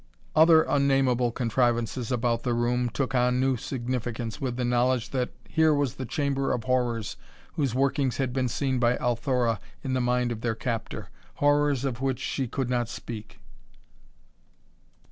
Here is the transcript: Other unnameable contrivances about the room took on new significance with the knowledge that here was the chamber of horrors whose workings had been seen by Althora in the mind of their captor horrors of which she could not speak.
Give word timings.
Other 0.35 0.63
unnameable 0.63 1.31
contrivances 1.31 2.11
about 2.11 2.41
the 2.41 2.55
room 2.55 2.89
took 2.89 3.13
on 3.13 3.39
new 3.39 3.55
significance 3.55 4.41
with 4.41 4.55
the 4.57 4.65
knowledge 4.65 5.11
that 5.11 5.29
here 5.47 5.75
was 5.75 5.93
the 5.93 6.07
chamber 6.07 6.51
of 6.53 6.63
horrors 6.63 7.17
whose 7.53 7.75
workings 7.75 8.17
had 8.17 8.33
been 8.33 8.47
seen 8.47 8.79
by 8.79 8.97
Althora 8.97 9.59
in 9.83 9.93
the 9.93 10.01
mind 10.01 10.31
of 10.31 10.41
their 10.41 10.55
captor 10.55 11.11
horrors 11.35 11.85
of 11.85 12.01
which 12.01 12.17
she 12.17 12.47
could 12.47 12.67
not 12.67 12.89
speak. 12.89 13.37